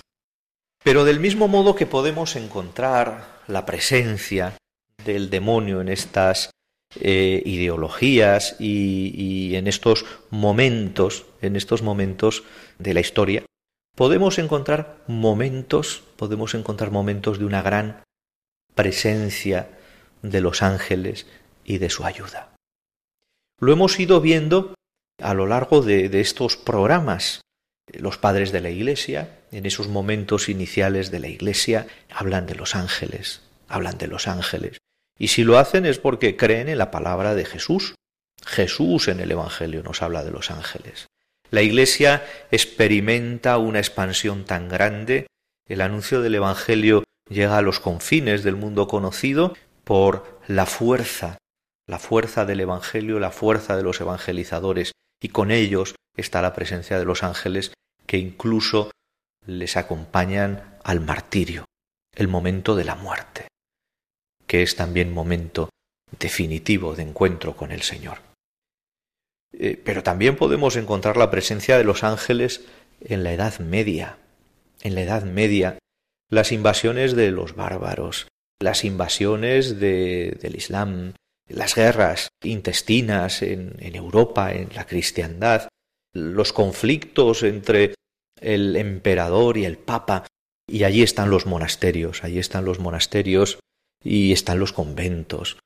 Pero 0.89 1.05
del 1.05 1.19
mismo 1.19 1.47
modo 1.47 1.75
que 1.75 1.85
podemos 1.85 2.35
encontrar 2.35 3.41
la 3.45 3.63
presencia 3.63 4.57
del 5.05 5.29
demonio 5.29 5.81
en 5.81 5.87
estas 5.87 6.49
eh, 6.99 7.43
ideologías 7.45 8.55
y, 8.59 9.53
en 9.53 9.67
estos 9.67 10.03
momentos, 10.31 11.27
en 11.43 11.55
estos 11.55 11.83
momentos 11.83 12.41
de 12.79 12.95
la 12.95 13.01
historia, 13.01 13.45
podemos 13.95 14.39
encontrar 14.39 14.97
momentos, 15.05 16.01
podemos 16.15 16.55
encontrar 16.55 16.89
momentos 16.89 17.37
de 17.37 17.45
una 17.45 17.61
gran 17.61 18.01
presencia 18.73 19.69
de 20.23 20.41
los 20.41 20.63
ángeles 20.63 21.27
y 21.65 21.77
de 21.77 21.91
su 21.91 22.03
ayuda. 22.03 22.55
Lo 23.59 23.71
hemos 23.71 23.99
ido 23.99 24.21
viendo 24.21 24.73
a 25.21 25.35
lo 25.35 25.45
largo 25.45 25.83
de 25.83 26.19
estos 26.19 26.57
programas. 26.57 27.41
Los 27.93 28.17
padres 28.17 28.51
de 28.51 28.61
la 28.61 28.71
Iglesia, 28.71 29.38
en 29.51 29.65
esos 29.65 29.87
momentos 29.87 30.49
iniciales 30.49 31.11
de 31.11 31.19
la 31.19 31.27
Iglesia, 31.27 31.87
hablan 32.09 32.45
de 32.45 32.55
los 32.55 32.75
ángeles, 32.75 33.41
hablan 33.67 33.97
de 33.97 34.07
los 34.07 34.27
ángeles. 34.27 34.77
Y 35.17 35.29
si 35.29 35.43
lo 35.43 35.57
hacen 35.57 35.85
es 35.85 35.99
porque 35.99 36.37
creen 36.37 36.69
en 36.69 36.77
la 36.77 36.91
palabra 36.91 37.35
de 37.35 37.45
Jesús. 37.45 37.95
Jesús 38.45 39.07
en 39.07 39.19
el 39.19 39.31
Evangelio 39.31 39.83
nos 39.83 40.01
habla 40.01 40.23
de 40.23 40.31
los 40.31 40.49
ángeles. 40.49 41.07
La 41.51 41.61
Iglesia 41.61 42.23
experimenta 42.51 43.57
una 43.57 43.79
expansión 43.79 44.45
tan 44.45 44.69
grande, 44.69 45.27
el 45.67 45.81
anuncio 45.81 46.21
del 46.21 46.35
Evangelio 46.35 47.03
llega 47.29 47.57
a 47.57 47.61
los 47.61 47.79
confines 47.79 48.43
del 48.43 48.55
mundo 48.55 48.87
conocido 48.87 49.55
por 49.83 50.39
la 50.47 50.65
fuerza, 50.65 51.37
la 51.87 51.99
fuerza 51.99 52.45
del 52.45 52.59
Evangelio, 52.59 53.19
la 53.19 53.31
fuerza 53.31 53.75
de 53.75 53.83
los 53.83 53.99
evangelizadores, 53.99 54.91
y 55.21 55.29
con 55.29 55.51
ellos 55.51 55.95
está 56.15 56.41
la 56.41 56.53
presencia 56.53 56.97
de 56.97 57.05
los 57.05 57.23
ángeles 57.23 57.71
que 58.05 58.17
incluso 58.17 58.91
les 59.45 59.77
acompañan 59.77 60.77
al 60.83 60.99
martirio, 60.99 61.65
el 62.15 62.27
momento 62.27 62.75
de 62.75 62.83
la 62.83 62.95
muerte, 62.95 63.47
que 64.47 64.63
es 64.63 64.75
también 64.75 65.13
momento 65.13 65.69
definitivo 66.17 66.95
de 66.95 67.03
encuentro 67.03 67.55
con 67.55 67.71
el 67.71 67.81
Señor. 67.81 68.19
Eh, 69.53 69.81
pero 69.83 70.03
también 70.03 70.35
podemos 70.35 70.75
encontrar 70.75 71.17
la 71.17 71.31
presencia 71.31 71.77
de 71.77 71.83
los 71.83 72.03
ángeles 72.03 72.65
en 73.01 73.23
la 73.23 73.33
Edad 73.33 73.59
Media. 73.59 74.17
En 74.81 74.95
la 74.95 75.01
Edad 75.01 75.23
Media, 75.23 75.77
las 76.29 76.51
invasiones 76.51 77.15
de 77.15 77.31
los 77.31 77.55
bárbaros, 77.55 78.27
las 78.59 78.83
invasiones 78.83 79.79
de, 79.79 80.37
del 80.41 80.55
Islam, 80.55 81.13
las 81.47 81.75
guerras 81.75 82.29
intestinas 82.43 83.41
en, 83.41 83.75
en 83.79 83.95
Europa, 83.95 84.53
en 84.53 84.69
la 84.75 84.85
cristiandad, 84.85 85.67
los 86.13 86.53
conflictos 86.53 87.43
entre 87.43 87.95
el 88.41 88.75
emperador 88.75 89.57
y 89.57 89.65
el 89.65 89.77
papa, 89.77 90.25
y 90.67 90.83
allí 90.83 91.03
están 91.03 91.29
los 91.29 91.45
monasterios, 91.45 92.23
allí 92.23 92.39
están 92.39 92.65
los 92.65 92.79
monasterios 92.79 93.59
y 94.03 94.31
están 94.31 94.59
los 94.59 94.73
conventos. 94.73 95.57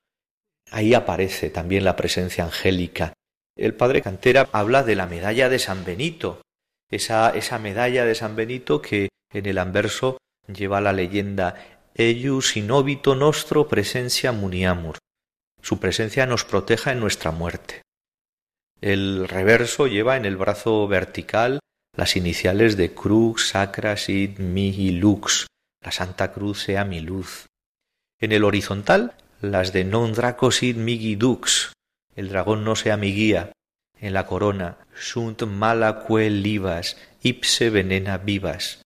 Ahí 0.70 0.94
aparece 0.94 1.50
también 1.50 1.84
la 1.84 1.96
presencia 1.96 2.44
angélica. 2.44 3.12
El 3.56 3.74
padre 3.74 4.02
Cantera 4.02 4.48
habla 4.52 4.82
de 4.82 4.96
la 4.96 5.06
medalla 5.06 5.48
de 5.48 5.58
San 5.58 5.84
Benito, 5.84 6.42
esa, 6.90 7.30
esa 7.30 7.58
medalla 7.58 8.04
de 8.04 8.14
San 8.14 8.34
Benito 8.34 8.82
que 8.82 9.08
en 9.32 9.46
el 9.46 9.58
anverso 9.58 10.18
lleva 10.46 10.80
la 10.80 10.92
leyenda 10.92 11.78
Eius 11.94 12.56
in 12.56 12.70
obito 12.70 13.14
nostro 13.14 13.68
presencia 13.68 14.32
muniamur. 14.32 14.98
Su 15.62 15.78
presencia 15.78 16.26
nos 16.26 16.44
proteja 16.44 16.92
en 16.92 17.00
nuestra 17.00 17.30
muerte. 17.30 17.82
El 18.80 19.28
reverso 19.28 19.86
lleva 19.86 20.16
en 20.16 20.24
el 20.24 20.36
brazo 20.36 20.86
vertical 20.88 21.60
las 21.96 22.16
iniciales 22.16 22.76
de 22.76 22.92
Crux, 22.92 23.48
Sacra, 23.50 23.96
Sit, 23.96 24.38
Mihi, 24.38 24.92
Lux. 24.92 25.46
La 25.80 25.92
Santa 25.92 26.32
Cruz 26.32 26.62
sea 26.62 26.84
mi 26.84 27.00
luz. 27.00 27.46
En 28.18 28.32
el 28.32 28.44
horizontal, 28.44 29.14
las 29.40 29.72
de 29.72 29.84
Non 29.84 30.12
Draco 30.12 30.50
Sit 30.50 30.76
Migi 30.76 31.14
Dux. 31.14 31.72
El 32.16 32.30
dragón 32.30 32.64
no 32.64 32.74
sea 32.74 32.96
mi 32.96 33.12
guía. 33.12 33.52
En 34.00 34.14
la 34.14 34.26
corona, 34.26 34.78
Sunt 34.94 35.42
mala 35.42 36.04
quel 36.06 36.42
livas, 36.42 36.96
ipse 37.22 37.70
venena 37.70 38.18
vivas. 38.18 38.82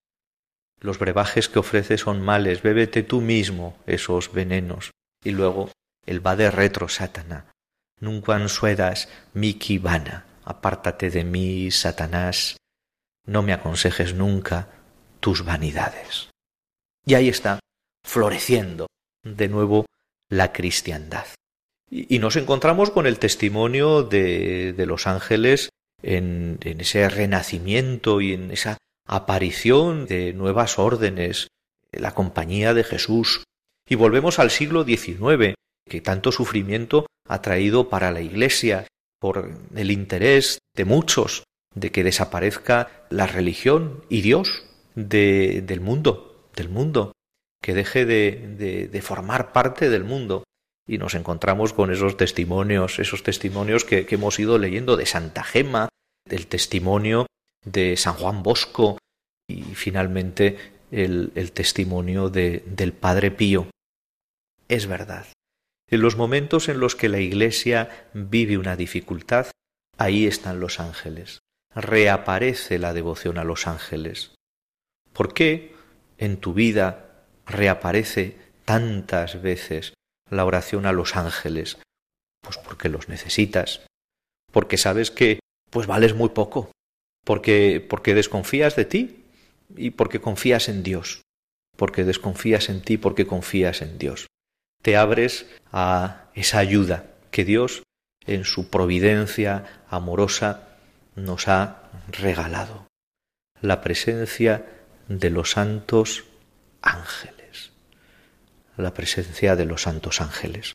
Los 0.81 0.99
brebajes 0.99 1.49
que 1.49 1.59
ofrece 1.59 1.99
son 1.99 2.21
males, 2.21 2.63
bébete 2.63 3.03
tú 3.03 3.21
mismo 3.21 3.77
esos 3.87 4.33
venenos. 4.33 4.91
Y 5.25 5.31
luego, 5.31 5.71
el 6.07 6.25
va 6.25 6.37
de 6.37 6.51
retro, 6.51 6.89
Satana. 6.89 7.47
Nunquam 8.01 8.49
suedas 8.49 9.09
miki 9.35 9.79
vana. 9.79 10.25
Apártate 10.45 11.11
de 11.11 11.25
mí, 11.25 11.71
Satanás 11.71 12.57
no 13.29 13.43
me 13.43 13.53
aconsejes 13.53 14.15
nunca 14.15 14.69
tus 15.21 15.45
vanidades. 15.45 16.31
Y 17.05 17.15
ahí 17.15 17.29
está, 17.29 17.61
floreciendo 18.05 18.89
de 19.23 19.49
nuevo 19.49 19.87
la 20.31 20.53
cristiandad. 20.53 21.27
Y, 21.91 22.19
nos 22.19 22.37
encontramos 22.37 22.91
con 22.91 23.07
el 23.07 23.19
testimonio 23.19 24.03
de, 24.03 24.73
de 24.73 24.87
los 24.87 25.07
ángeles 25.07 25.71
en, 26.03 26.59
en 26.63 26.81
ese 26.81 27.09
renacimiento 27.09 28.21
y 28.21 28.33
en 28.33 28.51
esa 28.51 28.79
aparición 29.07 30.07
de 30.07 30.33
nuevas 30.33 30.79
órdenes, 30.79 31.49
la 31.93 32.15
compañía 32.15 32.75
de 32.75 32.85
Jesús. 32.85 33.45
Y 33.89 33.95
volvemos 33.95 34.39
al 34.39 34.51
siglo 34.51 34.85
XIX, 34.85 35.55
que 35.89 36.01
tanto 36.01 36.33
sufrimiento 36.33 37.07
ha 37.27 37.41
traído 37.43 37.89
para 37.89 38.11
la 38.11 38.21
Iglesia 38.21 38.87
por 39.19 39.51
el 39.75 39.91
interés 39.91 40.59
de 40.75 40.85
muchos 40.85 41.45
de 41.75 41.91
que 41.91 42.05
desaparezca 42.05 42.98
la 43.11 43.27
religión 43.27 44.05
y 44.09 44.21
Dios 44.21 44.65
de, 44.95 45.63
del 45.63 45.81
mundo, 45.81 46.49
del 46.55 46.69
mundo, 46.69 47.13
que 47.63 47.75
deje 47.75 48.05
de, 48.05 48.89
de, 48.91 49.03
formar 49.03 49.53
parte 49.53 49.91
del 49.91 50.05
mundo. 50.05 50.45
Y 50.87 50.99
nos 50.99 51.15
encontramos 51.15 51.73
con 51.73 51.93
esos 51.93 52.17
testimonios, 52.17 52.99
esos 52.99 53.23
testimonios 53.23 53.85
que, 53.85 54.07
que 54.07 54.15
hemos 54.15 54.39
ido 54.39 54.59
leyendo 54.59 54.97
de 54.97 55.07
Santa 55.07 55.45
Gema, 55.45 55.89
del 56.25 56.47
testimonio 56.47 57.27
de 57.65 57.97
San 57.97 58.15
Juan 58.15 58.43
Bosco 58.43 58.99
y 59.47 59.63
finalmente 59.63 60.57
el, 60.91 61.33
el 61.35 61.53
testimonio 61.53 62.31
de, 62.31 62.63
del 62.67 62.93
Padre 62.93 63.31
Pío. 63.31 63.69
Es 64.69 64.87
verdad. 64.87 65.27
En 65.91 66.01
los 66.01 66.17
momentos 66.17 66.69
en 66.69 66.81
los 66.81 66.95
que 66.95 67.09
la 67.09 67.21
Iglesia 67.21 68.09
vive 68.15 68.59
una 68.59 68.77
dificultad, 68.77 69.49
ahí 69.97 70.27
están 70.27 70.61
los 70.61 70.81
ángeles 70.81 71.41
reaparece 71.79 72.79
la 72.79 72.93
devoción 72.93 73.39
a 73.39 73.45
los 73.45 73.67
ángeles? 73.67 74.35
¿Por 75.13 75.33
qué 75.33 75.75
en 76.19 76.39
tu 76.39 76.53
vida 76.53 77.25
reaparece 77.47 78.37
tantas 78.65 79.41
veces 79.41 79.95
la 80.29 80.45
oración 80.45 80.87
a 80.87 80.93
los 80.93 81.17
ángeles? 81.17 81.79
Pues 82.43 82.59
porque 82.59 82.89
los 82.89 83.09
necesitas, 83.09 83.87
porque 84.53 84.77
sabes 84.77 85.11
que 85.11 85.41
pues 85.71 85.87
vales 85.87 86.15
muy 86.15 86.31
poco, 86.31 86.73
porque 87.25 87.85
porque 87.89 88.15
desconfías 88.15 88.75
de 88.75 88.85
ti 88.85 89.25
y 89.77 89.91
porque 89.91 90.21
confías 90.21 90.69
en 90.69 90.83
Dios, 90.83 91.23
porque 91.77 92.05
desconfías 92.05 92.69
en 92.69 92.83
ti 92.83 92.97
porque 92.97 93.27
confías 93.27 93.83
en 93.83 93.99
Dios. 93.99 94.27
Te 94.83 94.97
abres 94.97 95.47
a 95.73 96.31
esa 96.35 96.59
ayuda 96.59 97.07
que 97.31 97.45
Dios 97.45 97.83
en 98.27 98.45
su 98.45 98.69
providencia 98.69 99.85
amorosa 99.89 100.68
nos 101.19 101.49
ha 101.49 101.91
regalado 102.09 102.87
la 103.61 103.81
presencia 103.81 104.67
de 105.09 105.31
los 105.31 105.53
santos 105.53 106.25
ángeles, 106.83 107.73
la 108.77 108.95
presencia 108.95 109.57
de 109.57 109.65
los 109.65 109.83
santos 109.83 110.21
ángeles. 110.21 110.75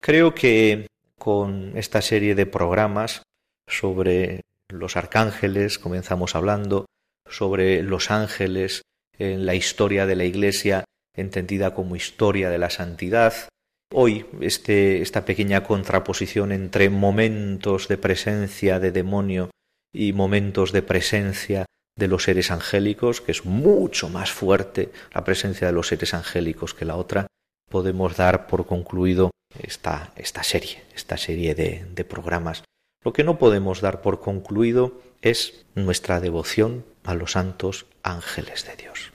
Creo 0.00 0.34
que 0.34 0.86
con 1.18 1.76
esta 1.76 2.02
serie 2.02 2.34
de 2.34 2.46
programas 2.46 3.22
sobre 3.66 4.42
los 4.68 4.96
arcángeles, 4.96 5.78
comenzamos 5.78 6.34
hablando 6.34 6.86
sobre 7.28 7.82
los 7.82 8.10
ángeles 8.10 8.82
en 9.18 9.46
la 9.46 9.54
historia 9.54 10.06
de 10.06 10.16
la 10.16 10.24
Iglesia, 10.24 10.84
entendida 11.16 11.74
como 11.74 11.96
historia 11.96 12.50
de 12.50 12.58
la 12.58 12.70
santidad, 12.70 13.48
Hoy 13.96 14.26
este, 14.40 15.02
esta 15.02 15.24
pequeña 15.24 15.62
contraposición 15.62 16.50
entre 16.50 16.90
momentos 16.90 17.86
de 17.86 17.96
presencia 17.96 18.80
de 18.80 18.90
demonio 18.90 19.50
y 19.94 20.12
momentos 20.12 20.72
de 20.72 20.82
presencia 20.82 21.66
de 21.96 22.08
los 22.08 22.24
seres 22.24 22.50
angélicos, 22.50 23.20
que 23.20 23.32
es 23.32 23.44
mucho 23.44 24.08
más 24.10 24.32
fuerte 24.32 24.90
la 25.14 25.24
presencia 25.24 25.68
de 25.68 25.72
los 25.72 25.88
seres 25.88 26.12
angélicos 26.12 26.74
que 26.74 26.84
la 26.84 26.96
otra, 26.96 27.28
podemos 27.70 28.16
dar 28.16 28.46
por 28.48 28.66
concluido 28.66 29.30
esta, 29.58 30.12
esta 30.16 30.42
serie, 30.42 30.82
esta 30.94 31.16
serie 31.16 31.54
de, 31.54 31.86
de 31.94 32.04
programas. 32.04 32.64
Lo 33.04 33.12
que 33.12 33.24
no 33.24 33.38
podemos 33.38 33.80
dar 33.80 34.02
por 34.02 34.20
concluido 34.20 35.00
es 35.22 35.64
nuestra 35.74 36.20
devoción 36.20 36.84
a 37.04 37.14
los 37.14 37.32
santos 37.32 37.86
ángeles 38.02 38.66
de 38.66 38.76
Dios. 38.76 39.12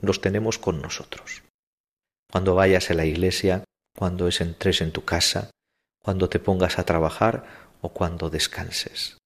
Los 0.00 0.20
tenemos 0.20 0.58
con 0.58 0.82
nosotros. 0.82 1.42
Cuando 2.30 2.54
vayas 2.54 2.90
a 2.90 2.94
la 2.94 3.04
iglesia, 3.04 3.64
cuando 3.96 4.28
entres 4.28 4.80
en 4.80 4.92
tu 4.92 5.04
casa, 5.04 5.50
cuando 6.02 6.28
te 6.28 6.38
pongas 6.38 6.78
a 6.78 6.84
trabajar 6.84 7.44
o 7.82 7.90
cuando 7.90 8.30
descanses. 8.30 9.19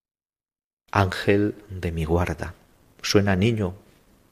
Ángel 0.96 1.56
de 1.70 1.90
mi 1.90 2.04
guarda. 2.04 2.54
Suena 3.02 3.34
niño, 3.34 3.74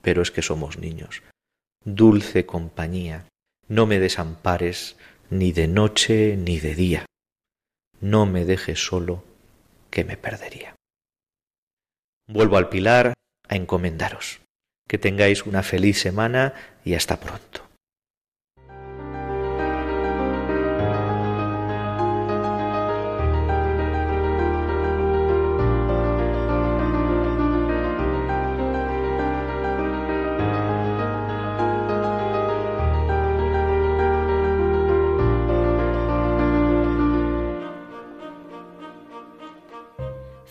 pero 0.01 0.23
es 0.23 0.31
que 0.31 0.43
somos 0.43 0.79
niños. 0.79 1.25
Dulce 1.85 2.47
compañía, 2.47 3.27
no 3.67 3.87
me 3.87 3.99
desampares 3.99 4.97
ni 5.29 5.51
de 5.51 5.67
noche 5.67 6.37
ni 6.37 6.61
de 6.61 6.77
día. 6.77 7.07
No 8.01 8.27
me 8.27 8.45
dejes 8.45 8.87
solo, 8.87 9.25
que 9.91 10.05
me 10.05 10.17
perdería. 10.17 10.77
Vuelvo 12.29 12.59
al 12.59 12.69
pilar 12.69 13.15
a 13.49 13.57
encomendaros. 13.57 14.41
Que 14.87 14.99
tengáis 14.99 15.47
una 15.47 15.65
feliz 15.65 15.99
semana 16.01 16.55
y 16.85 16.95
hasta 16.95 17.19
pronto. 17.19 17.72